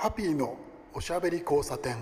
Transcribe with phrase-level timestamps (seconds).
[0.00, 0.56] ハッピーの
[0.94, 1.96] おしゃべり交差点。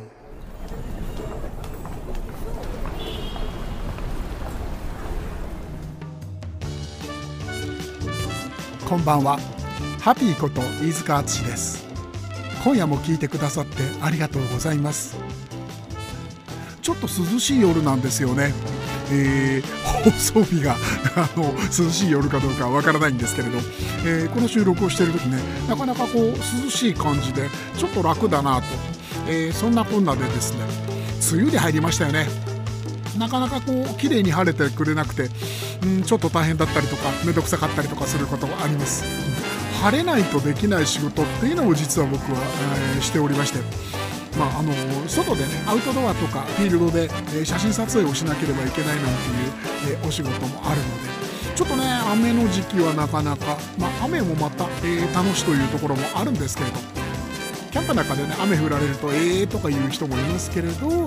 [8.87, 9.39] こんばんは。
[10.03, 11.87] ハッピーこと飯塚敦です。
[12.63, 15.17] 今夜も聞いてくださってありがとうございます。
[16.83, 18.53] ちょっと涼しい夜なんですよね。
[19.11, 20.77] えー、放送日が
[21.17, 23.59] あの涼しい夜かどうかわからないんですけれど、
[24.05, 25.39] えー、この収録をしている時ね
[25.69, 28.63] なかなかこう涼しい感じでちょっと楽だなと、
[29.29, 30.59] えー、そんなこんなでですね
[31.33, 32.29] 梅雨に入りましたよね。
[33.19, 35.31] なかなかこう綺麗に晴れてくれなくて、
[35.83, 39.05] うん、ちょっと大変だったりとか面倒くさかったりとかすることがあります、
[39.83, 42.39] 晴れないとできない仕事っていうのを実は僕は、
[42.99, 43.61] え、しておりまして
[44.39, 44.73] まあ、あの
[45.09, 49.11] 外でねアウトドアとかフィールドで、え、写真撮影をしなければいけないなんて
[49.91, 51.17] いう、え、お仕事もあるので
[51.55, 56.77] ちょっとね雨の時期はなかなか、まあ、雨もまた、えー、楽しというところもあるんですけれど
[57.71, 61.07] キャンプの中でね雨降られるとええーとか言う人もいますけれど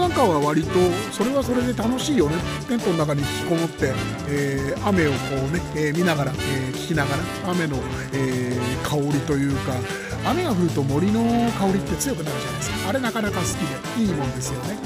[0.00, 0.70] なんかは割と
[1.10, 2.36] それはそれで楽しいよね。
[2.68, 3.92] テントの中に引きこもって、
[4.28, 7.76] えー、雨をこうね、えー、見ながら、えー、聞きながら雨の、
[8.12, 9.72] えー、香りというか
[10.24, 12.88] 雨が降ると森の香りって強くなるじゃないですか。
[12.88, 13.48] あれなかなか好き
[13.96, 14.78] でいいもんですよね。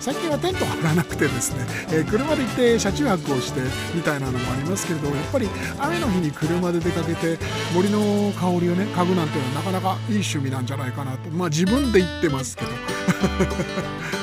[0.00, 3.60] 最近はテント張らなくてですね、え、車で行って車中泊をして
[3.94, 5.46] みたいなのもありますけれどやっぱり
[5.78, 7.38] 雨の日に車で出かけて
[7.74, 11.28] 森の香りをね嗅ぐなんていうのはなかなかいい趣味なんじゃないかなと。
[11.28, 12.70] まあ自分で言ってますけど。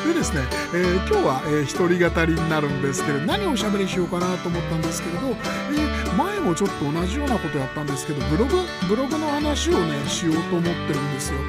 [0.08, 0.42] でですね、
[0.74, 11.40] えー、今日は、えー、一人語りになるんですけど何をおしゃべりしようかなと思ったんですけれど、えー、前もちょっと同じようなことやったんですけどブログブログの話をねしようと思ってるんですよ。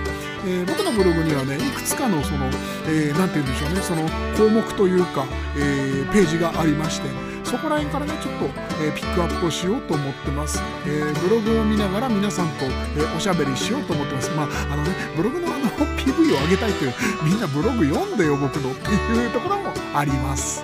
[0.47, 2.51] えー、僕のブログにはねいくつかのその何、
[2.87, 4.03] えー、て言うんでしょうねその
[4.37, 8.45] 項目というか、えー、ページがありましてそこら辺からねちょっと、
[8.85, 14.31] えー、ピックアップをしようと思ってます、えー、ブログを見ながら皆さんと、えー、おしゃべりしようと思ってます。
[14.33, 15.65] まああのねブログのあの
[15.97, 20.63] PV を上げたいというみんなブログ読んでよ僕のっていうところもあります。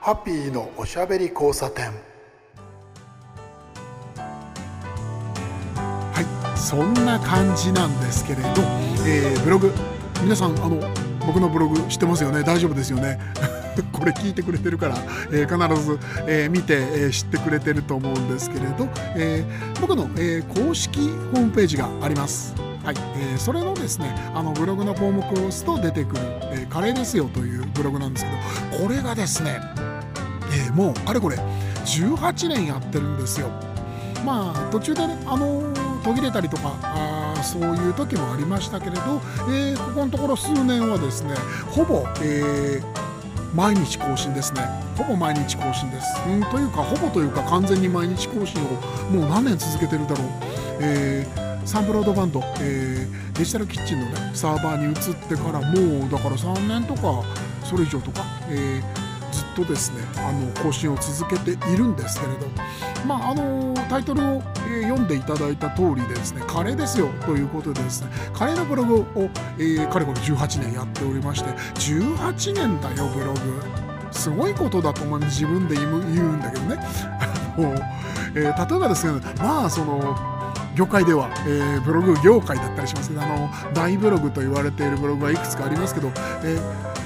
[0.00, 1.86] ハッピーのおしゃべり交差点。
[6.12, 8.48] はいそんな感じなんですけれど、
[9.04, 9.72] えー、ブログ
[10.22, 10.80] 皆さんあの
[11.26, 12.42] 僕のブログ知ってますよね？
[12.42, 13.18] 大丈夫ですよね？
[13.92, 14.96] これ聞いてくれてるから、
[15.30, 19.44] えー、必ず、えー、見て、えー、知ってくれてると思うんですけれど、え
[19.80, 20.98] 僕の、え公式
[21.34, 22.54] ホームページがあります。
[22.84, 26.22] はいえー、それのですねあのブログの項目を押すと出てくる、
[26.52, 29.58] えカレーですよというブログなんですけどこれがですね、
[30.68, 31.36] えもうあれこれ
[31.84, 33.48] 18年やってるんですよ。
[34.24, 35.62] まあ途中でね、あの
[36.04, 36.74] 途切れたりとか
[37.46, 39.00] そういう時もありましたけれど、
[39.48, 41.34] えー、ここのところ数年はですね
[41.70, 44.86] ほぼ、えー、毎日更新ですね。
[44.96, 48.68] ほぼ毎日更新です、うん、というかほぼというか完全に毎日更新を
[49.10, 50.28] もう何年続けてるだろう、
[50.80, 57.22] えー、サンブロードバンド、えー、デジタルキッチンのねサーバーに移ってからもうだから3年とか
[57.62, 62.46] それ以上とか、えーずっとですねあの更新を続けているんですけれど、
[63.06, 64.42] まあ、あのタイトルを、
[64.82, 69.06] 読んでいただいた通りでですねカレーですよということでですねカレーのブログを、
[69.58, 73.86] えー、かれこれ18年やっておりまして18年だよブログ。
[74.12, 75.98] すごいことだと思う自分で言う
[76.36, 76.78] んだけどね、
[78.34, 80.16] えー、例えばですねまあその
[80.74, 86.10] 業界では、えー、ブログ業界だったりしますけどあの大ブログと言われているブログはいくつかありますけど、
[86.42, 87.05] えー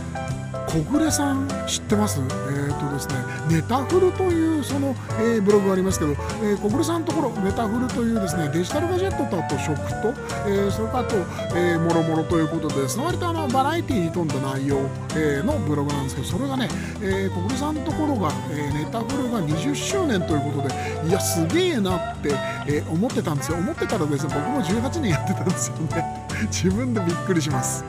[0.71, 2.21] 小暮さん知ってます？
[2.21, 3.15] えっ、ー、とですね
[3.51, 10.15] ネタフルというその、えー、ブログがありますけど、えー、小暮さんのところネタフルというですねデジタルガジェットとあと食と、
[10.47, 11.17] えー、それからあと、
[11.57, 14.79] えー、もろもろということでです割とあのバラエティーに富んだ内容、
[15.17, 16.69] えー、のブログなんですけどそれがね、
[17.03, 20.75] えー、小暮さんのところが、えー、ネタフルが20周年ということで
[21.09, 22.31] いやすげえなって、
[22.69, 23.59] えー、思ってたんですよ。
[23.59, 26.27] 思ってたらですね僕も18年やってたんですよね。
[26.47, 27.85] 自分でびっくりします。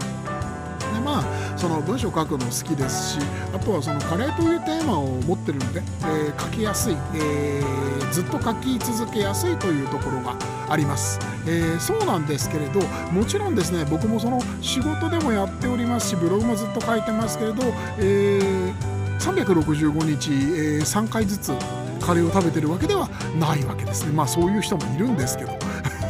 [1.61, 3.19] その文章を書くの好きですし
[3.53, 10.35] あとはそのカレーというテーマを持ってるので、えー、書きやすい、えー、ずっと書き続けやすいというところが
[10.67, 12.81] あります、えー、そうなんですけれど
[13.11, 17.61] もちろんですね僕もその仕事でもやっておりますしブログもずっと書いてますけれど、
[17.99, 18.73] えー、
[19.19, 21.53] 365日、えー、3回ずつ
[22.01, 23.07] カレーを食べてるわけでは
[23.39, 24.11] ないわけですね。
[24.11, 25.60] まあそういう人もいるんですけど。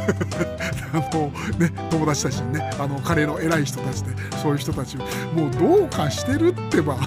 [0.92, 4.10] あのね、友達たちにねあのカレーの偉い人たちで
[4.42, 5.02] そういう人たちも
[5.46, 6.96] うどうかしてるってば。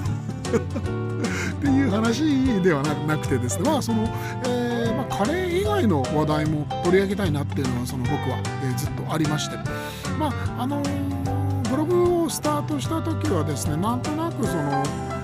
[1.56, 3.70] っていう話ではなくてですね。
[3.70, 4.04] まあその、
[4.46, 9.58] えー、まあ、カレー以外の話題も取り上げたいなっていうのはその僕は、えー、ずっとありまして。
[10.20, 11.45] まああのー、
[11.76, 14.84] ブログをスタートした時はですねなんとなくその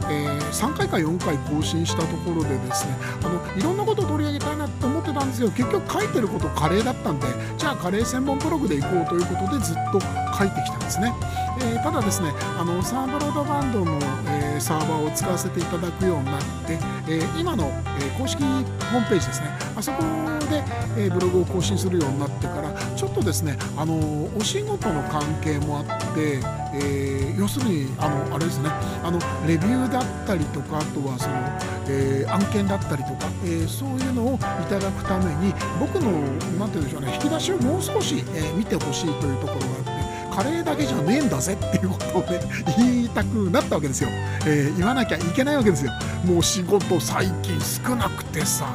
[0.10, 7.28] えー、3回か4回更新したところでですねあのいろんなことを取り上げたいなと思ってたんですけど結局書いてることカレーだったんで
[7.58, 11.14] じゃあカレー専門ブログでいこうということでずっと書いてきたんですね。
[11.62, 20.02] えー、ただですねあのサーブロードバンドの、えー、サーバーを使わせていただくようになって、えー、今の、え公式ホームページですねあそこ
[20.50, 20.64] で、
[20.98, 22.72] えブログを更新するようになってから
[23.12, 23.96] っとですねあの
[24.38, 25.86] お仕事の関係もあっ
[26.16, 26.40] て、
[26.74, 28.70] え要するにあのあれですね
[29.04, 31.36] あのレビューだったりとかあとはその、
[31.90, 36.12] え案件だったりとか、えそういうのをいただくために僕の
[36.58, 39.92] 何て言うんでしょうね引き出しをもう少し、え見てほしいというところがあって。
[40.32, 42.40] カレーだけじゃねえんだぜっていうことをね
[42.78, 44.10] 言いたくなったわけですよ、
[44.46, 45.92] えー、言わなきゃいけないわけですよ
[46.24, 48.74] もう仕事最近少なくてさ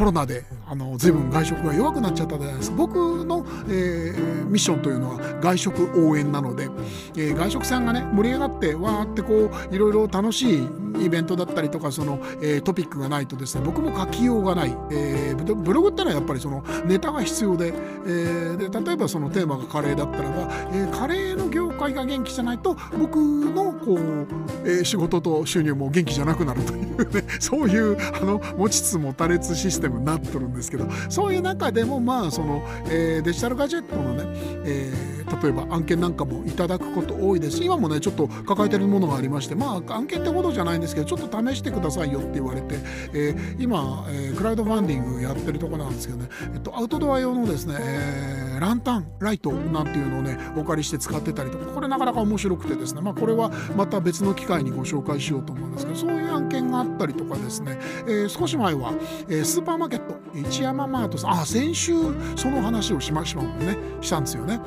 [0.00, 2.76] コロナであの随分外食が弱くなっちゃったじゃないですか。
[2.78, 6.70] 僕の、えー、ミッションというのは外食応援なので、
[7.18, 10.68] えー、外食さんがね盛り上がってわーってこういろいろ楽しい
[11.04, 24.26] イベントだったりとかその、えー、トピックがないとですね僕も書きようがない、えー、ブログってのはやっぱりそのネタが必要で,、えー、で例えばそのテーマがカレーだったらば、えー、カレーの業界が元気じゃないと僕のこう、
[24.64, 34.24] えー、仕事と収入も元気じゃなくなるというね そういうあの持ちつ持たれつシステムになっとるんですけどそういう中でもまあその、えー、デジタルガジェットのね、
[34.64, 42.76] えー、例えば案件なんかもいただくこと多いです今もねちょっと抱えてるものがありましてまあ案件ってほどじゃないんですけどちょっと試してくださいよって言われて、
[43.14, 58.92] えー、今、えー、クラウドファンディングやってるとこなんですけどね、えっと、アウトドア用のですね、えー、ランタンライトなんていうのをねお借りして使ってたりとかこれなかなか面白くてですねまあこれはまた別の機会にご紹介しようと思うんですけどそういう案件があったりとかですね、えー、少し前は、
[59.28, 61.92] えー、スーパーマーケット一山マートさんあ先週
[62.36, 64.60] その話をしましたもんねしたんですよね。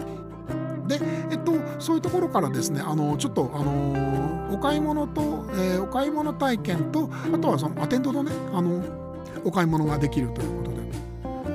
[0.88, 1.00] で、
[1.32, 8.84] えっと、そういうところからですねあのちょっと、あのお買い物と、えー、お買い物体験とあとはそのアテンドのねあの
[9.46, 11.03] お買い物ができるということで。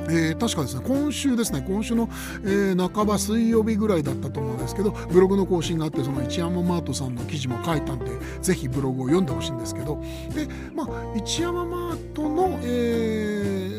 [0.08, 2.08] えー、確かですね今週ですね今週の、
[2.44, 8.10] えー、半ば水曜日ぐらいだったと思うんですけどブログの更新があってその一山マートさんの記事も書いたんで
[8.40, 10.02] ぜひブログを読んでほしいんですけど
[10.34, 13.78] でまあ一山マートの、えー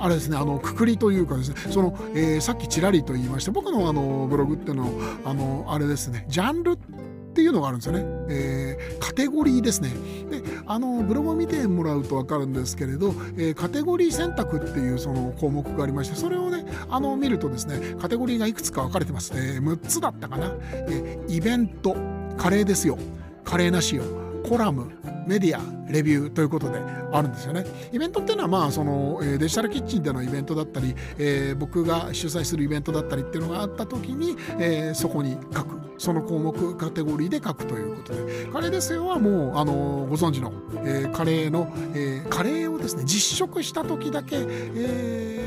[0.00, 3.50] あれですねあのくくりというかですねその、えー、さっきちらりと言いました。
[3.50, 6.97] 僕のあのブログっていうのはあのあれですねジャンルって
[7.38, 9.90] ていうのがあるんですよね、えー、カテゴリーですね。
[10.28, 21.96] であのブログを見てもらうと分かるんですけれど、えー、カテゴリー選択っていうその項目がありましてそれをねあの見るとですねカテゴリーがいくつか分かれてます、えー、6つだったかな、えイベント。
[22.38, 22.96] カレーですよ。
[23.44, 24.27] カレーなしよ。
[24.48, 24.90] コラム
[25.26, 26.80] メディアレビューということで
[27.12, 27.64] あるんですよね。
[27.92, 38.46] イベントっていうのはまあその、デジタルキッチンでのイベントだったり、えー、僕が主催するイベントだったりっていうのがあった時に、えー、そこに書くその項目カテゴリーで書くということで。
[38.46, 40.52] カレーですよはもうあのご存知の、
[40.84, 45.37] えー、カレーの、えカレーをですね実食した時だけ、えー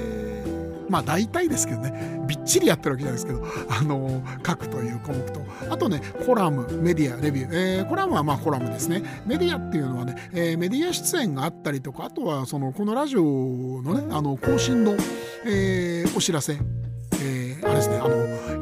[0.92, 9.02] まあ大体ですけどねびっちりやってるわけじゃないですけど、 あの書くという項目とあとねコラムメディアレビュー、えー、コラムはまあコラムですね。
[9.26, 13.24] メディアっていうのはね、えー、メディア出演があったりとかあとはそのこのラジオ
[13.82, 14.96] のねあの更新の、
[15.46, 16.58] えー、お知らせ、
[17.72, 17.98] あれですね。
[17.98, 18.16] あの、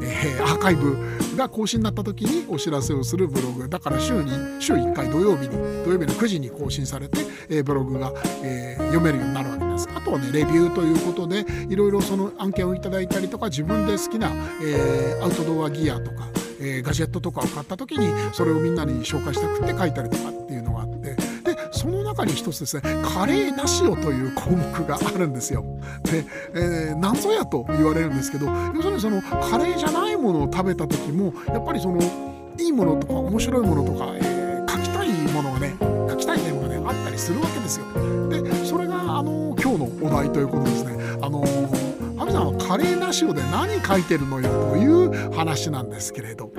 [0.03, 0.95] えー、アーカイブ
[1.35, 3.67] が更新になった時にお知らせをするブログ。
[3.67, 5.49] だから週に週1回土曜日に
[5.83, 8.13] 土曜日の9時に更新されて、えー、ブログが、
[8.43, 9.89] えー、読めるようになるわけです。
[9.95, 14.29] あとはねレビューということでいろいろその案件をいただいたりとか自分で好きな、
[14.63, 16.29] えー、アウトドアギアとか
[16.61, 20.98] え、ガジェットとかを買った時にそれをみんなに紹介したくって書いたりとかっていうのがあって
[22.19, 25.63] 中に一つですねカレーなしよという項目があるんですよ。
[26.03, 32.01] で、えー、なんぞやと言われるんですけど要するにそのカレーじゃないものを食べた時もやっぱりその
[32.57, 35.75] いいものとか面白いものとか、えー、書きたいものがね
[36.09, 37.85] 書きたいテーマがねあったりするわけですよ。
[38.29, 40.97] でそれがあの今日のお題ということですね。
[41.21, 41.41] あの
[42.17, 46.51] ハミさんはカレーなしよで何書いてるのよという話なんですけれど。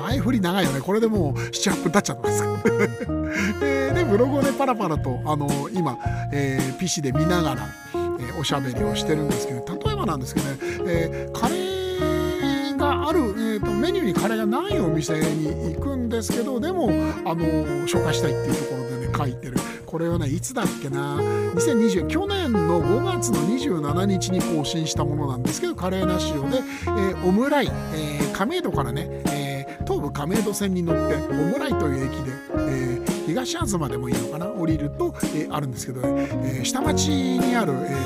[0.00, 0.80] 前振り長いよね。
[0.80, 3.60] これでもう78分経っちゃったんです。
[3.60, 5.98] ででブログをねパラパラとあの今、
[6.32, 16.88] えー、PC で見ながら、えー、おしゃべりをしてるんですけど例えばなんですけどね、えー、カレーがある、えーと、メニューにカレーがないお店に行くんですけどでも
[17.24, 17.44] あの
[17.86, 19.56] 紹介したいっていうところでね書いてる。
[19.86, 29.49] これはねいつだっけな？2020去年の5月の27日に更新したものなんですけどカレーなしをで、えー、オムライ、えー、亀戸からね、えー
[29.90, 37.96] 東武亀戸線に乗って小村井という駅で、えー、東東でもいいのかな降りると、えー、あるんですけど、ね、えー、下町にある、え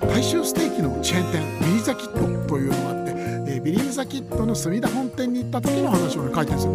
[0.00, 3.12] ー、大衆ステーキのチェーン店ビリーザキットというのがあって、
[3.48, 6.72] え、ビリーザキットの墨田本店に行った時の話を、ね、書いてるんですよ。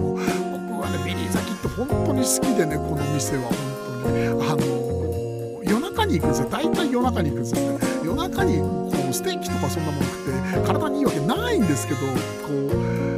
[0.84, 3.58] はねビリー・ザ・キッド本当に好きでねこの店は本
[4.04, 4.28] 当に。
[4.28, 6.50] あの夜中に行くんですよ。
[6.50, 7.72] 大体夜中に行くんですよ。
[7.72, 12.08] ね夜中にこうステーキとかそんなもの食って体にいいわけないんですけどこ
[12.52, 13.13] う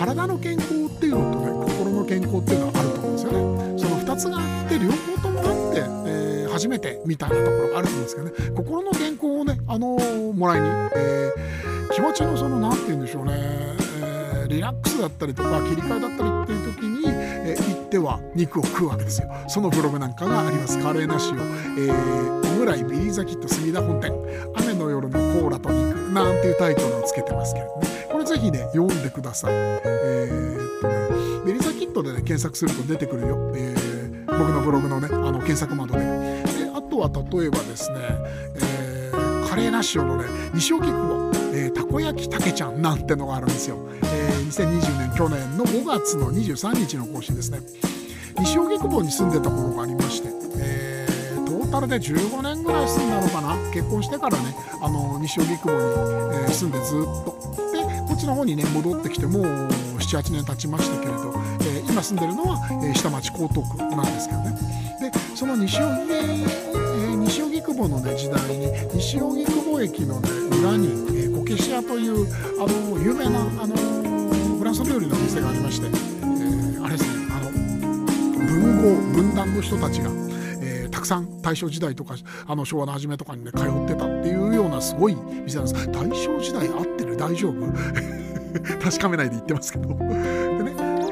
[0.00, 3.78] 体の健康っていうのとね心の健康っていうのはあると思うんですよね。
[3.78, 8.56] その2つがあって両方ともあって、えー、初めてみたいなところがあると思うんですけどね。
[8.56, 13.32] 心の健康をねあのー、もらいに、えー、気持ちのその何て言うんでしょうね。
[13.36, 17.04] えリラックスだったりとか切り替えだったりっていう時に、
[17.50, 19.30] えー、行っては肉を食うわけですよ。
[19.48, 20.78] そのブログなんかがあります。
[20.78, 24.12] カレーなしを、えー、オムライビリーザキット隅田本店。
[24.56, 27.88] 雨の夜のコーラと肉なんていうタイトルをつけてますけれどね。
[28.10, 29.52] これぜひね読んでください。
[29.52, 36.06] えー、っとねビリーザキットでね検索すると出てくるよ、えー、僕のブログのねあの検索窓でで
[36.74, 37.96] あとは例えばですね、
[38.54, 43.76] えー、カレーなしをのね西荻窪えー、たこ焼きたけちゃんなんてのがあるんですよ、
[44.50, 47.60] 2020年去年の5月の23日の更新ですね。
[48.38, 50.28] 西荻窪に住んでた頃がありまして、
[50.58, 53.56] えー、トータルで15年ぐらい住んだのかな。
[53.72, 55.78] 結婚してからねあの西荻窪に、
[56.34, 57.38] えー、住んでずっと。
[57.72, 59.42] でこっちの方にね戻ってきてもう
[59.98, 64.58] 78年経ちましたけれど、えー、今住んでるのは、えー、下町江東区なんですけどね。
[65.00, 70.28] でその西荻、えー、西荻窪のね時代に西荻窪駅のね
[70.60, 72.26] 裏に、こけし屋という
[72.60, 73.99] あの有名なあの
[74.70, 80.10] ランス料理の店がありまして、えー、あれですねあの文豪文壇の人たちが、
[80.62, 82.14] えー、たくさん大正時代とか
[82.46, 85.90] あの昭和の初めとかにね通ってたっていうようなすごい店なんです。
[85.90, 87.16] 大正時代合ってる？
[87.16, 87.54] 大丈夫？
[88.80, 89.88] 確かめないで言ってますけど。
[89.88, 90.04] でね、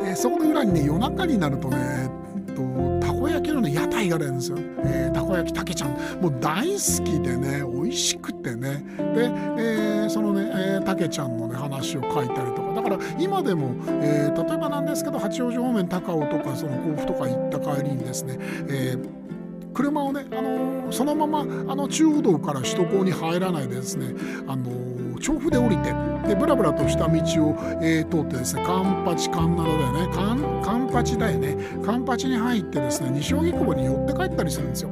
[0.06, 2.08] えー、そこの裏にね夜中になるとね
[2.54, 5.90] とたこ焼きの屋台があるんですよ、えー、たこ焼きたけちゃん。
[6.20, 8.84] もう大好きでね美味しくてね。
[8.98, 9.24] で、
[9.58, 19.28] えー、そのね、えー、たけちゃんのね話を書いたりとかから今でも、えー、例えばなんですけど八王子方面高尾とかその甲府とか行った帰りにですね、えー
[19.74, 21.44] 車をね、あのー、そのままあ
[21.76, 24.12] の中央道から首都高に入らないでですね、
[24.48, 25.92] あのー、調布で降りて
[26.26, 30.12] でブラブラとした道を、えー、通ってですねカンパチカンナダだよね
[30.64, 34.90] カンパチだよねカンパチに入ってですね西荻窪に寄って帰ったりするんですよ。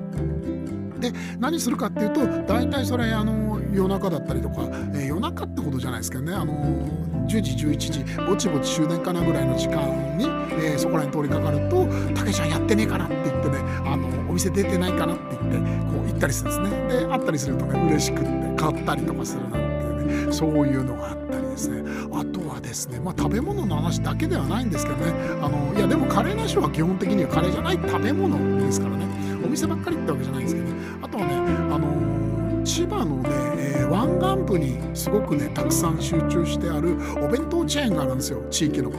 [1.01, 3.46] で何するかっていうと大体それあの
[3.77, 4.63] 夜中だったりとか、
[4.95, 6.55] えー、夜中ってことじゃないですけどねあの
[7.27, 17.01] 10時11時ぼちぼち終電かなぐらいの時間に、えー、そこらに通りかかると「たけちゃんやってねえかな」って言ってねあのお店出てないかなって言ってこう行ったりするんですね。
[17.01, 21.83] で会ったりするとね嬉しくって買ったりとかするなんていうねそういうのがあったりですね。
[22.13, 29.07] あとはですねまあ食べ物の話だけではないんですけどねあのいやでもカレーなしは基本的にはカレーじゃない食べ物ですからね。
[29.45, 30.75] お店ばっかりってわけじゃないんですけどね。
[31.03, 31.66] あとはね
[32.67, 33.31] 千葉のね、
[33.79, 38.91] え、湾岸部にすごくねたくさん集中してあるお弁当チェーンがあるんですよ地域の、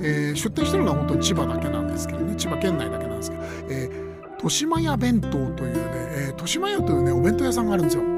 [0.00, 8.11] えー、出店してるのは本当に千葉だけなんですけどね千葉県内だけなんですけど、えー、豊島屋弁当というね、えー、豊島屋というねお弁当屋さんがあるんですよ。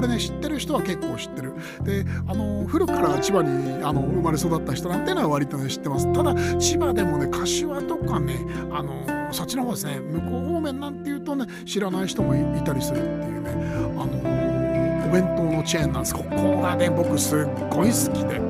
[0.00, 1.52] これね知ってる人は結構知ってる
[1.82, 8.38] であの古くから千葉にあの生まれ育った人なんていうのは割とね知ってますただ千葉でもね柏とかね
[8.72, 13.50] あのそっちの方ですね向こう方面なんていうとね知らない人もいたりするっていうね
[13.98, 18.40] あのお弁当のチェーンなんですここがね僕すっごい好きで。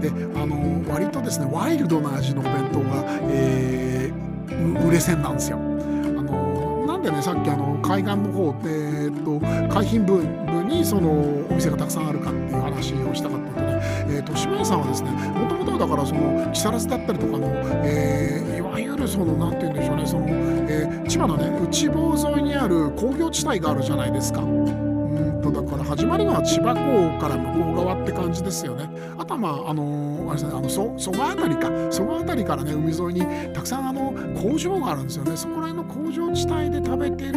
[0.00, 0.08] で
[0.40, 5.69] あの割とですねワイルドな味のお弁当が、えー、売れ線なんですよ。
[7.00, 8.70] んでねさっきあの海岸の方で、
[9.04, 11.10] えっと、海浜部部にその
[11.50, 17.46] お店がたくさんあるかっていう話をしたかったとね、えー、豊島屋さんはですねもともとだからその木更津だったりとかの、
[17.84, 24.42] えー、いわゆるその何て言うんでしょうねその、えー、千葉のね内房沿いにある工業地帯があるじゃないですか。
[25.90, 28.88] 始まりは千葉港から向こう側って感じですよね。
[29.18, 35.36] あとはまああのあれですねあの蘇蘇我辺りか蘇我辺りからね海沿いにたくさんあの工場があるんですよね。
[35.36, 37.32] そこら辺の工場地帯で食べてる、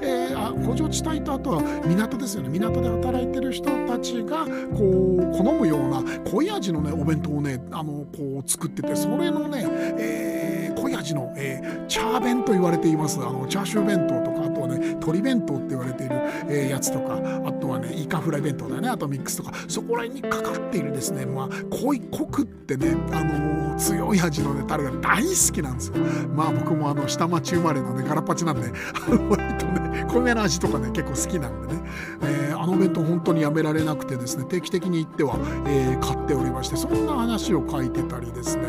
[0.00, 2.48] えー、あ工場地帯とあとは港ですよね。
[2.48, 9.66] 港で働いてる人たちがこう好むような濃い味のねお弁当をねあのこう作っててそれのね、
[9.98, 16.14] えー、濃い味の、えー、チャー弁と言われていますあのチャーシュー弁当とかあとはね鶏弁当って言われている、
[16.48, 19.52] えー、やつとかあとはねイカフライ弁当だよねあとミックスとか。
[19.68, 25.94] そこら辺にかかっているですねまあ濃い濃くってね、あのー、強い味のねタレが大好きなんですよ。
[26.34, 28.72] まあ僕もあの下町生まれのねガラパチなんで
[29.28, 31.82] 割とね濃いめの味とかね結構好きなんでね、
[32.22, 38.64] えー、あの弁当本当にやめられなくてですね定期的に行っては、えー、買っておりましてそんな話を書いてたりですね。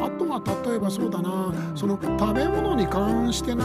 [0.00, 3.64] あとは例えばそうだなその食べ物に関してな、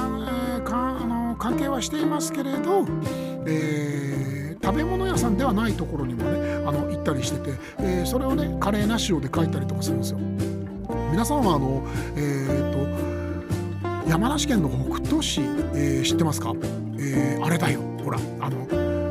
[0.58, 2.86] えー、かあの関係はしていますけれど、
[3.46, 4.17] えー、
[4.68, 10.20] 食べ物屋さんではないところにもねあの行ったりしてて、えー、それをねカレーなし塩で書いたりとかするんですよ。
[11.10, 15.40] 皆さんはあのえー、と山梨県の北杜市、
[15.74, 16.54] えー、知ってますか、
[17.00, 17.80] えー、あれだよ。
[18.04, 18.68] ほらあの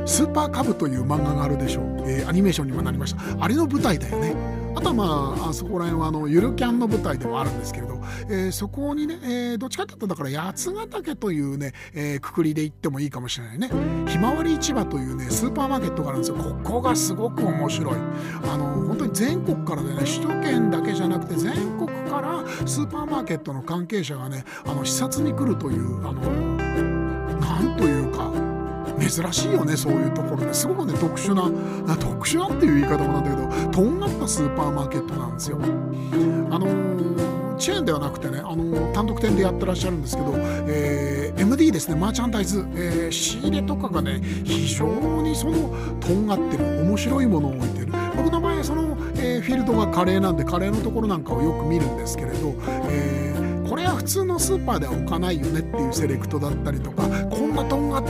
[0.07, 3.21] スーパーカブという漫画があるでしょう、えー、アニメーションにもなりました。
[3.43, 4.56] あれの舞台だよね。
[4.77, 5.05] あとはま
[5.45, 13.71] ああそこら辺はあのゆるキャンの舞台でもあるんですけれど、えー、そこにね、えー、どっちかっていうとだから八ヶ岳というね、えー、くくりで行ってもいいかもしれないね。
[14.07, 16.37] ひまわり市場というねスーパーマーケットがあるんですよ。
[16.37, 17.95] ここがすごく面白い。
[18.45, 26.21] あの本当に全国からでね首都圏だけじゃなくて全国からスーパーマーケットの関係者がねあの視察に来るというあの
[27.41, 28.56] なんというか
[28.99, 35.59] 珍しいよねそういうところですごくね特殊な特殊なっていう言い方もなんだけどとんがったスーパーマーケットなんですよ。
[36.51, 44.87] あのー、チェーンではなくてね、あのー、単独店でやってらっしゃるんですけど、えー、MD ですねマーチャンダイズ、え、仕入れとかがね非常
[45.23, 47.87] にそのとんがってる面白いものを置いてる。
[48.17, 52.55] 僕の場合その、え、フィールドがカレーなんでカレーのところなんかをよく見るんですけれど、
[52.89, 53.37] えー
[53.69, 57.65] これは普通のスーパーでは置かないよねっていうセレクトだったりとかこんな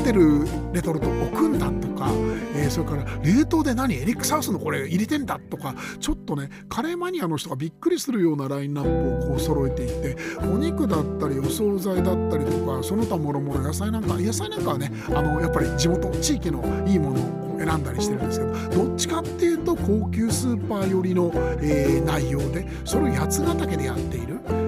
[0.07, 2.09] てるレトルト置くんだとか、
[2.55, 17.21] えー、それから冷凍で何エリックサウスのこれ入れてんだとかちょっとねカレーマニアの人がびっくりするようなラインナップをこう揃えていてお肉だったりお惣菜だったりとかその他もろもろ野菜なんか野菜なんかはねあのやっぱり地元地域のいいもの
[17.57, 24.66] を選んだりしてるんですけどどっちかっていうと高級スーパー寄りの、えー、内容でそれを八ヶ岳でやっている。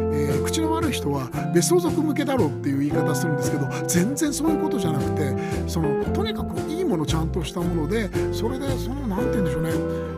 [0.79, 5.35] えー、口の悪い人は別荘族向けだろうっていう言い方するんですけど全然そういうことじゃなくて
[5.67, 9.71] そのとにかくいいものちゃんとしたものでそれでその何て言うんでしょうね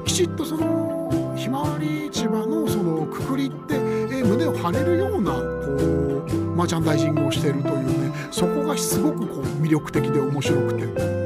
[0.04, 11.20] きちっとそのひまわり市場のそのくくりって、えー、胸を張れるようなこうマーチャンダイジングをしているというねそこがすごくこう魅力的で面白くて。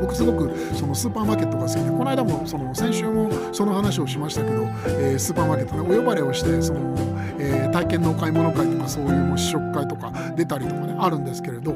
[0.00, 6.94] 僕すごくそのスーパーマーケットが好きでこの間もその先週もその話をしましたけど、えー、スーパーマーケットねお呼ばれをしてその、
[7.38, 11.74] えー、体験のお買い物会とかそういう試食会とか出たりとかねあるんですけれど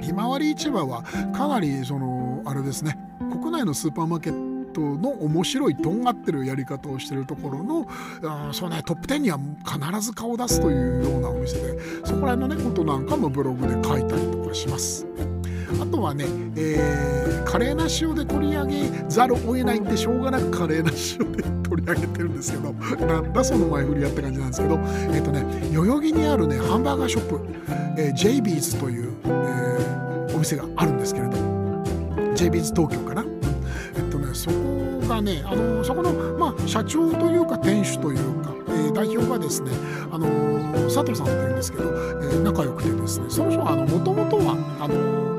[0.00, 2.98] ひまわり市場はかなりそのあれですね
[3.30, 7.86] 国内のスーパーマーケットの面白いとんがってるやり方をしてるところの
[8.24, 15.06] あそう、ね、トップ10には必ず顔を出すというようなお店でそこら辺のねことなんかもブログで書いたりとかします。
[15.80, 16.24] あとはね、
[16.56, 22.72] えー、華麗な塩で取り上げざるを得ないってしょうがなく華麗な塩で取り上げてるんですけど
[23.06, 24.74] なんだその前振りやって感じなんですけど
[25.12, 27.40] えっ、ー、とね代々木にあるねハンバーガーショップ、
[27.96, 31.32] えー、JB's という、えー、お店があるんですけれど
[32.34, 33.24] JB's 東京かな。
[33.94, 39.70] えっとねそこがねあのそこの、まあ、社長というか店主というか、え、代表がですね
[40.10, 40.26] あの
[40.84, 45.31] 佐藤さんっていうんですけど、えー、仲良くてですねその人はもともとはあの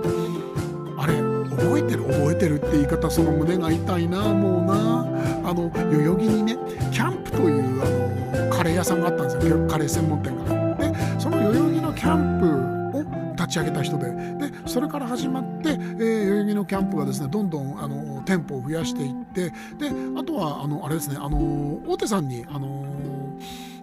[1.63, 5.13] 覚えてる覚えてるって言い方その胸が痛いなもうな。
[5.45, 6.57] あの代々木にね
[6.91, 9.67] キャンプというあのカレー屋さんがあったんですよ。
[9.67, 10.75] カレー専門店が。
[10.77, 14.05] でその代々木のキャンプを立ち上げた人で。
[14.05, 14.13] で
[14.65, 19.49] それから始まって、えー、代々木のキャンプがですねどんどんあの店舗を増やしていって。
[19.77, 21.37] であとはあのあれですねあの
[21.85, 22.85] 大手さんにあの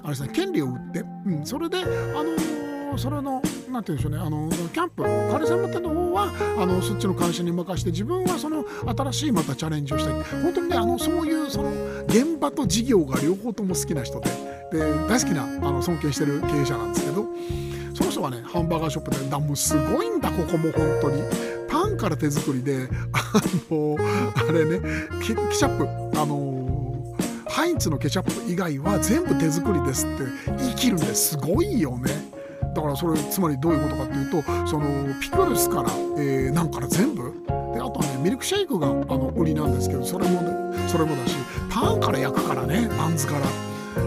[0.02, 8.64] あれですね権利を売って、うん、それであのそれのなんて言うんでしょうねあのキャンプカレ専門店の方はあのそっちの会社に任して自分はその
[8.96, 11.70] 新しいまたチャレンジをしたい本当にねあのそういうその
[12.06, 14.30] 現場と事業が両方とも好きな人で
[14.72, 17.26] で大好きなあの尊敬してる経営者なんですけど
[17.94, 21.22] その人はねハンバーガーショップでだもうすごいんだここも本当に
[21.68, 23.96] パンから手作りであの
[24.48, 24.80] あれね
[25.20, 27.14] ケチャップあの
[27.48, 30.24] ハインツのケチャップ以外は全部手作りですって
[30.58, 32.39] 言い切るんですごいよね。
[32.74, 37.32] だからそれつまりどういうことかっていうとそのピクルスから、えー、なんから全部
[37.74, 41.36] であとはねミルクシェイクがあの売りなんですけどそれも、ね、それもだし
[41.70, 43.46] パンから焼くからねパンズから。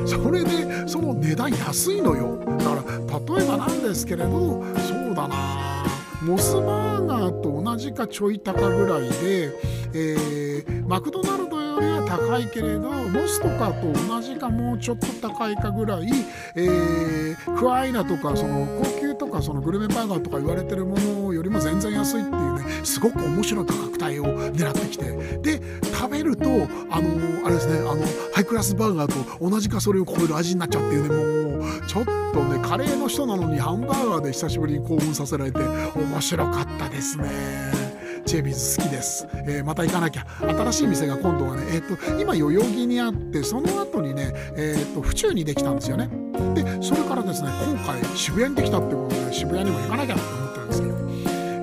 [0.08, 2.38] それでその値段安いのよ。
[2.58, 5.86] だから例えばなんですけれどそうだな
[6.22, 9.52] モスバーガーと同じかちょい高ぐらいで、
[9.94, 16.08] えー、マクドナルドよりは高いけれどモスとかと同じかもうちょっと高いかぐらい、
[16.56, 25.62] えー、クワイナとかその高級とかそのグルメバーガーとか言われてるものよりも全然安いっていうねすごく面白い価格帯を狙ってきてで
[25.94, 26.46] 食べると
[26.90, 28.02] あのあれですねあの
[28.34, 37.83] ハイクラスバーガーと同じかそれを超える味になっちゃうっていうねもうちょっとねカレーの人なのにハンバーガーで久しぶりに興奮させられて面白かったですね。
[38.26, 40.26] チェビーズ好きです、えー、また行かなきゃ。
[40.40, 46.10] 新しい店が今度はね、えーと、今代々木にあってその後にね、えーと、府中にできたんですよね。
[46.56, 50.94] でそれからですね今回渋谷にできたってことで渋谷にも行かなきゃって思ってるんですけど、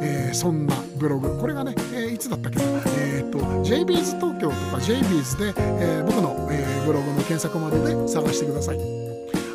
[0.03, 1.39] えー、そんなブログ。
[1.39, 2.65] これがね、えー、いつだったっけな。
[2.65, 8.79] えっ、ー、と JB's 東京とか JB's で、えー、僕の、えー、ブログの検索窓で探してください。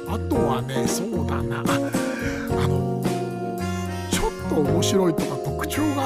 [0.08, 1.60] あとはねそうだな。
[1.60, 3.04] あの
[4.12, 5.15] ちょっと面白い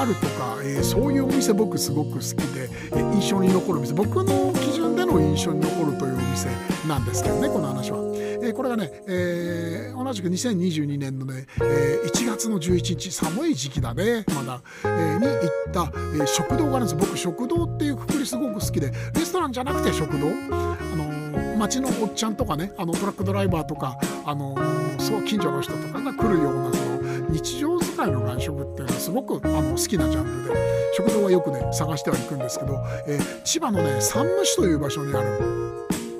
[0.00, 2.22] があるとか、えー、そういうお店僕すごく好き
[2.54, 3.94] で、えー、印象に残る店。
[3.94, 6.48] 僕の基準での印象に残るというお店
[6.88, 7.98] なんですけどねこの話は。
[8.42, 15.36] えー、これがね、えー、同じく2022年のね、えー、1月の11日寒い時期だねまだ、えー、に行
[15.68, 16.94] った、えー、食堂があるんです。
[16.96, 20.28] 僕食堂っていうくくりすごく好きでレストランじゃなくて食堂。
[20.28, 21.10] あの
[21.58, 24.56] 街のおっちゃんとかねあのトラックドライバーとか、あの
[24.98, 30.54] そう近所の人とかが来るようなその日常使いの外食っていうのはすごくあの好きなジャンルで
[30.96, 35.28] 食堂はよくね探しては行くんですけど、えー、千葉のね山武市という場所にある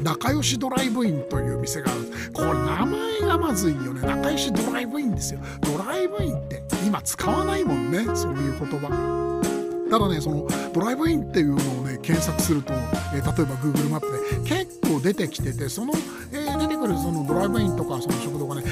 [0.02, 2.00] 仲良しドライブインという店がある。
[2.32, 4.00] これ名前がまずいよね。
[4.00, 5.40] 仲良しドライブインですよ。
[5.60, 8.06] ドライブインって今使わないもんね。
[8.16, 9.42] そういう言葉。
[9.90, 15.92] ただねそのドライブインっていうのをね検索すると、えー、例えば Google マップで結構出てきててその、
[16.32, 18.62] えー、出てくるそのドライブインとかその食堂がね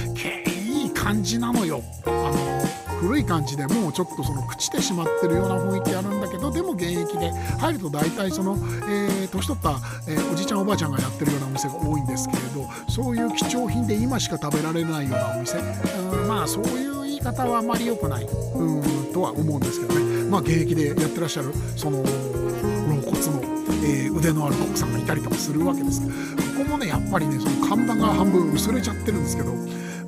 [0.66, 1.82] いい感じなのよ。
[2.06, 8.56] あの古い感じでもうちょっとその朽ちてしまってるような雰囲気あるんだけどでも現役で入ると大体その、
[8.88, 15.58] えー、年取った、えー、おじいちゃんおばあちゃんがやってるようなお店が多いんですけれどそういう貴重品で今しか食べられないようなお店。
[15.58, 20.24] うんまあそういう言い方はあまり良くないうんとは思うんですけどね。
[20.24, 23.42] まあ現役でやってらっしゃるその肋骨の、
[23.84, 26.02] えー、腕のあるコックさんがいたりとかするわけです
[26.58, 29.52] ここもねやっぱりねその看板が半分薄れちゃってるんですけど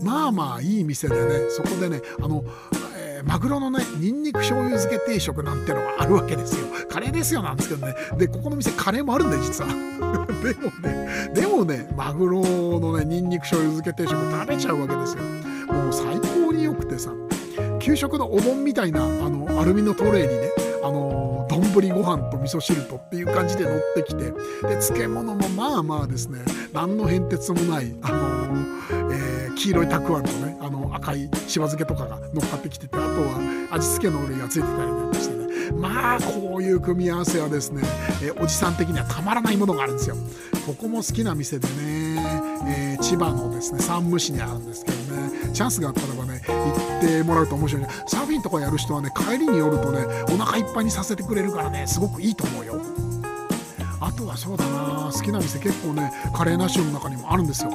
[0.03, 1.51] まあまあいい店でね。
[1.51, 2.45] そこでねあの
[2.97, 6.67] えマグロのねにんにく醤油漬け定食なんてのがあるわけですよ。
[6.89, 7.95] カレーですよなんですけどね。
[8.17, 9.71] でここの店カレーもあるんだよ実は。
[10.43, 12.41] でもねでもねマグロ
[12.81, 15.23] のねにんにく醤油漬け定食食べちゃうわけですよ。
[15.73, 17.13] もう最高によくてさ
[17.79, 20.51] 給食のお盆みたいなあのアルミのトレーにね
[20.83, 21.20] あの
[21.61, 26.41] 丼ご飯と味噌汁とっていう感じで乗ってきてで漬物もまあまあですね
[26.73, 35.41] 何の変哲もないあの、えー、黄色いたくあんとねあの赤いしば漬けとかが乗っかってきててあとは味付けのりがついてたりなんかしてね。
[35.73, 37.83] まあこういう組み合わせはですね、
[38.23, 40.17] えー、おじさん的にはたまらないものがあるんですよ。
[40.67, 41.75] ここも好きな店でね、
[42.67, 45.00] えー、千葉のですね山武市にあるんですけど
[45.53, 47.89] チャンスがあったらばね行ってもらうと面白いね。
[48.07, 52.81] サーフィンとかやる人はね帰りによるとねお腹いっぱいにさせてくれるからねすごくいいと思うよ。
[54.01, 57.71] あとはそうだな好きな店結構ねカレーナッシュの中にもあるんですよ、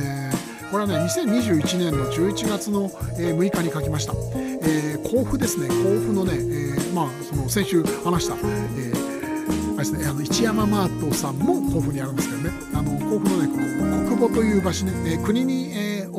[0.00, 5.68] えー、これはね2021年の11月の、え6日に書きました、えー、甲府ですね。
[5.68, 9.08] 甲府のね、えー、まあその先週話した、えー
[9.78, 12.50] あれですね、あの一山マートさんも甲府にあるんですけどね。
[12.74, 13.46] あの甲府のね
[14.08, 15.67] 国母という場所ね、えー、国に、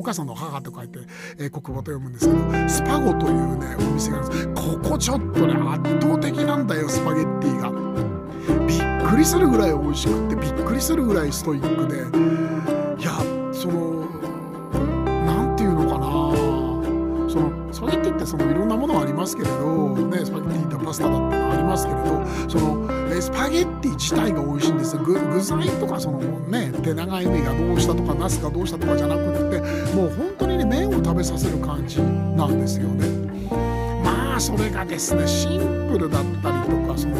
[0.09, 0.99] えー、お母さんの母と書いて、
[1.37, 4.47] えー、国母と読むんですけどスパゴというねお店があるんです。
[4.47, 7.69] ここちょっとね圧倒的なんだよスパゲッティが。
[8.65, 11.97] びっくりするぐらい美味しくてびっくりするぐらいストイックで。
[12.99, 13.11] いや
[13.53, 14.07] その
[15.25, 16.09] 何て言うのかな。
[17.29, 22.89] そのスパゲッティってそのいろんなものありますけれどねスパゲッティとパスタだってのありますけれどその
[23.21, 29.59] スパゲッティ自体が美味しいんです具具材とかそのね手長い目がどうしたとかナスがどうしたとかじゃなくて
[29.95, 33.07] もう本当にね麺を食べさせる感じなんですよね。
[34.03, 37.15] まあそれがですねシンプルだったりとかその、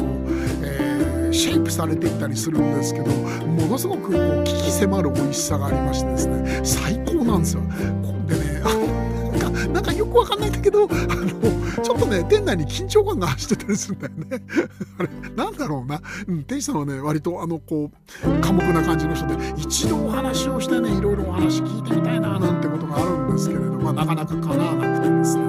[0.63, 7.62] えー、シェイプされていったりするんですけどものすごくこう危機迫る美味しさがありましてですね最高なんですよ。
[8.28, 8.62] でね
[9.74, 14.44] なんかよくわかんないんだけどあのちょっとね店内に緊張感が走ってたりするんだよね。
[15.00, 17.92] あれなんだろうな、うん、店主さんはね割とあのこ
[18.24, 25.44] う寡黙な感じの人で一度お話をしてねいろいろお話聞いてみたいななんてことがあるんですけれど、まあ、なかなか叶わなくてですね。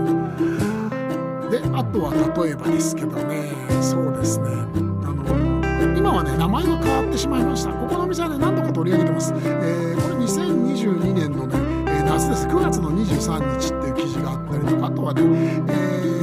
[1.51, 2.12] であとは
[2.45, 4.47] 例えばですけどねそうですね。
[4.47, 7.73] あの今はね名前が変わってしまいました。
[7.73, 11.57] ここのお店はね何度か取り上げてます、えー、これ2022年のね、
[11.88, 12.47] え、夏です。
[12.47, 16.20] 9月の23日っていう記事があったりとかあとはね、えー、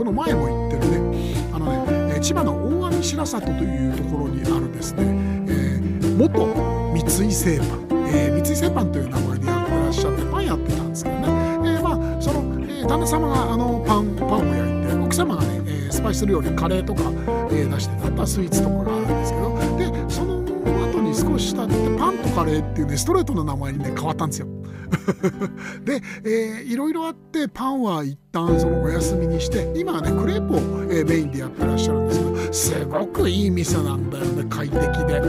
[0.00, 1.34] その前も言ってるね。
[1.52, 5.02] あのね千葉の大網白里というところにあるですね、
[5.46, 6.46] えー、元
[6.94, 17.02] 三井製パン、えー、三井製パンという名前でやってらっしゃってパンやってたんですけどね、えー、まあその、え、旦那様があのパンパンを焼いて奥様がね、え、スパイス料理カレーとか、
[17.52, 19.49] え、出してたったスイーツとかがあるんですけど
[21.40, 24.46] し経ってパンとカレーっていうねストレートの名前にね変わったんですよ。
[25.84, 30.58] で、えー、いろいろあってパンは一旦そのお休みにして今はねクレープを、
[30.90, 35.22] えー、メインでやってらっしゃるんですけどすごくいい店なんだよね快適で、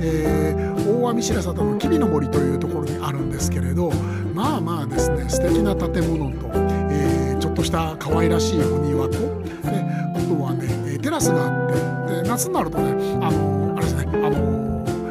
[0.00, 3.92] えー、大網白里の吉備の森というところにあるんですけれど
[4.34, 6.50] まあまあですね素敵な建物と、
[6.90, 9.18] えー、ちょっとした可愛らしいお庭とで
[10.14, 14.67] あとはねテラスがあってで夏になるとねあのあれですねあの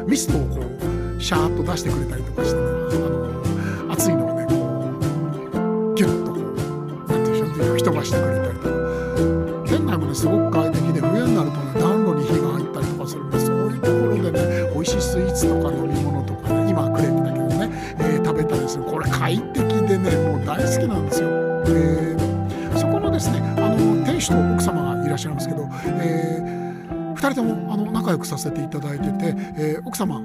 [0.08, 4.54] ミストをこうシャーッと出してくれたりとかしてねあの熱いのをねこ
[5.92, 8.68] うギュッとこうなんていうんでしょう吹き飛ばしてくれたりとか
[9.68, 21.28] 店内もねすごく快適で冬になるとね暖炉に火が入ったりとかするんでそういうところでね美味しいスイーツとか飲み物とかね今クレープだけどね、えー、食べたりするこれ快適でねもう大好きなんですよ。
[21.68, 25.68] えー、そこのですねあの店主と奥様がいらっしゃるんですけど、
[26.00, 26.57] えー、
[27.18, 30.22] 2人ともあの仲良くさせていただいてて、えー、奥様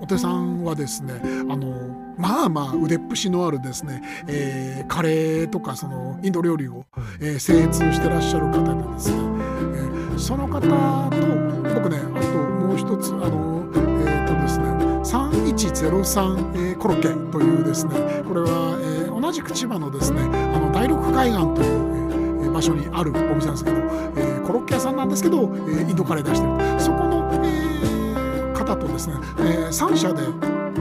[0.00, 1.14] お手さんはですね
[1.48, 6.84] あのまあまあ腕っぷしのあるですね、えー、カレーとかそのインド料理を、
[7.20, 10.68] えー、精通してらっしゃる方でですね、えー、その方と
[11.74, 13.70] 僕ねあともう一つあの
[14.06, 14.66] えっ、とですね
[15.06, 17.94] 3103、えー、コロッケというですね
[18.26, 26.80] これは、えー、同じく千葉のですねあの第六海岸という、えー、場所にあるお店なんですけど、えー、コロッケ屋さんなんですけど、えー、インドカレー出してる。
[26.80, 30.22] そこの、えー、方とですね、えー、3社で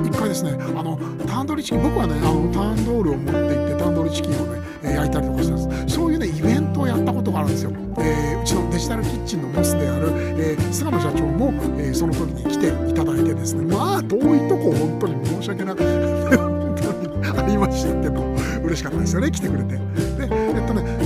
[0.08, 5.96] 一回ですねあのタンドリーチキン僕はねあのタンドールを持って行ってタンドリーチキンをね、え焼いたりとかしたんです。
[5.96, 13.66] そういうねイベントをやったことがあるんですよ、えー、うちのデジタルキッチンのボスである、えー、菅野社長も、えー、その時に来ていただいてですね。
[13.66, 15.84] まあ遠いとこ本当に申し訳なく
[16.38, 18.22] 本当にありましたけど
[18.64, 19.80] 嬉しかったですよね来てくれて。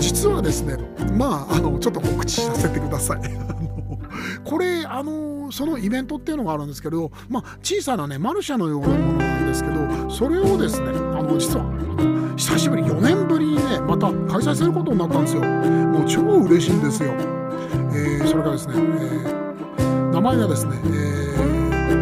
[0.10, 0.76] 実はですね
[1.14, 3.20] まああのちょっと告知させてください。
[4.44, 11.66] これあのそのイベントっていうのがあるんですけど、まあ、小さなねマルシェのようなものなんですけどそれをですねあの実は
[12.36, 15.44] 久しぶり4年ぶりにねまた開催することになったんですよ。
[15.44, 17.14] もう超嬉しいんですよ、
[17.94, 20.88] えー、それからですね、えー、名前がですね、え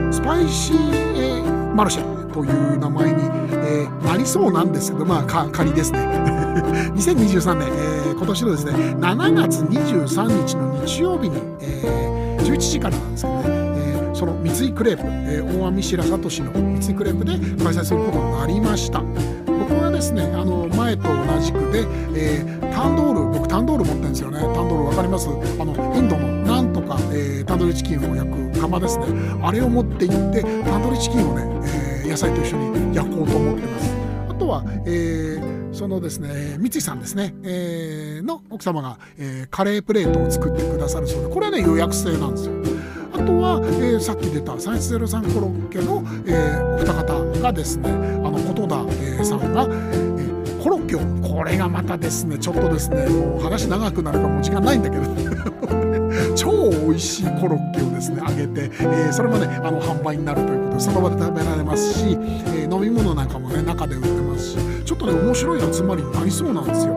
[0.09, 5.99] ー、スパイシー、えー、マルシェという名前に、えー、なりそうなんですけどまあ仮ですね。
[6.95, 17.31] 2023年、えー、今年のですね7月23日の日曜日に、えー、11時からなんですけどね、えー、その三井クレープ、えー、大網白里市の三井クレープで
[17.63, 19.03] 開催することになりました。
[19.59, 24.39] 僕はですねあの前と同じくで、えー、タンドール僕タンドール持ってるんですよね。
[24.39, 25.27] タンドール分かります？
[25.29, 29.05] あのインドのなんとか、えー、タンドリーチキンを焼く釜ですね。
[29.43, 33.95] あれを持って行ってタンドリーチキンをね、えー、野菜と一緒に焼こうと思ってます
[34.29, 42.53] あとは、えーそのですね三井さんですね、えー、の奥様が、えー、カレープレートを作ってくださるそうでこれはね予約制なんですよ。
[43.13, 47.93] あとは、えー、さっき出た3103コロッケの、えー、お二方がですねあ
[48.29, 48.85] の琴田、
[49.19, 50.36] え、さんが、えー、
[50.87, 55.03] コロッケをこれがまたですねちょっとですねもう話長くなるかもう時間ないんだけど。
[56.35, 62.17] 超美味しいコロッケをですね揚げて、えー、それもねあの販売になるということでその場で食べられますし、
[62.55, 66.93] えー、飲み物なんかもね中で売ってますしちょっとね面白い集まりになりそうなんですよ。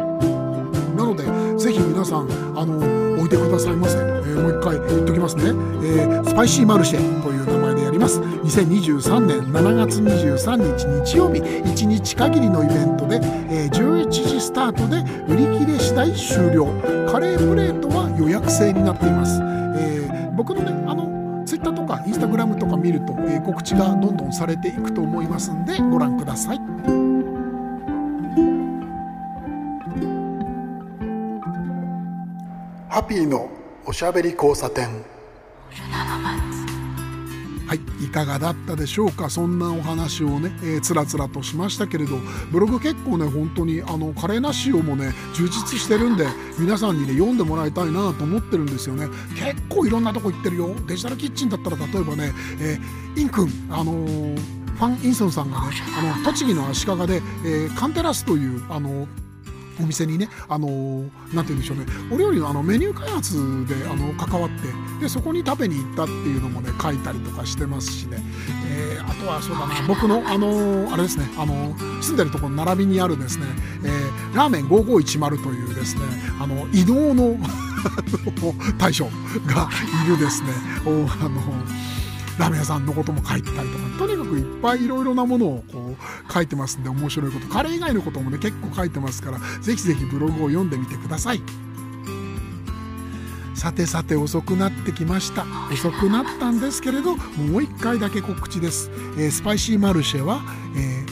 [0.97, 1.25] なので
[1.59, 2.77] ぜひ皆さんあの
[3.17, 7.70] 置いてくださいませ、えー、もう一回言っときますね、えー、スパイシーマルシェという名前
[8.01, 8.21] ます。
[8.21, 16.67] 2023年7月23日日曜日1日限りのイベントで、えー、11時スタートで売り切れ次第終了。
[17.11, 19.41] カレープレートは予約制になっています、
[19.77, 26.59] えー、僕のねあのツイッターとかインスタグラムとか見ると、えー、告知がどんどんされていくと思いますんでご覧ください。
[32.89, 33.51] ハッピーの
[33.87, 35.20] おしゃべり交差点。
[37.71, 39.31] はいいかがだったでしょうか？
[39.31, 42.17] そんなお話をね、えー、つらつらとしましたけれど
[42.51, 46.27] ブログ結構ね本当にあの華麗な仕様もね充実してるんで
[46.59, 49.07] 皆さんにね読んでもらいたいなと思ってるんですよね。
[49.37, 50.75] 結構いろんなとこ行ってるよ。
[50.89, 59.07] デジタルキッチンだったら例えばね、えー、インくんあのー、ファン・インソンさんがねあの栃木の足利で、えー、カンテラスというあの
[59.79, 64.69] お店にね、あのー、なんて言うんでしょうね、お料理のあのメニュー開発であの関わって
[65.01, 68.19] で、そこに食べに行ったっていうのもね、書いたりとかしてますしね、
[68.67, 73.47] えー、あとはそうだな、僕の、あのー、あれですね、あの住んでるところの並びにあるですね、
[73.85, 76.03] えー、ラーメン5510というですね、
[76.41, 77.37] あの移動の
[78.79, 79.07] 大将
[79.47, 79.69] が
[80.05, 80.49] いるですね、
[80.85, 81.41] おあの
[82.41, 85.95] ラーメン屋さんのことも書いてたりとかとにかくいっぱいいろいろなものをこ
[86.29, 91.43] う書いてますんで面白いことカレー以外のこともね結構書いてますからぜひぜひブログを読んでみてください。
[93.55, 95.45] さてさて遅くなってきました。
[95.71, 100.41] 遅くなったんですけれどもう一回だけ告知です、えー、スパイシーマルシェは、
[100.75, 101.05] え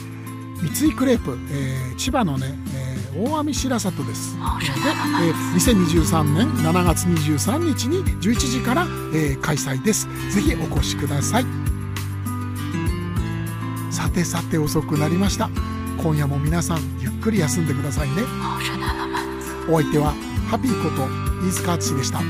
[0.57, 4.37] ー、三井クレープ、えー、千葉のねえ、大網白里です。
[4.37, 4.41] で、
[5.23, 10.07] えー、2023年7月23日に11時から、えー、開催です。
[10.31, 11.45] ぜひお越しください。
[13.91, 15.49] さてさて遅くなりました。
[16.01, 18.21] 今夜も皆さんゆっくり休んでくださいね。
[19.69, 20.13] お相手は
[20.49, 21.07] ハピーこと
[21.45, 22.21] 飯塚敦でした。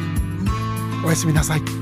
[1.06, 1.79] おやすみなさい。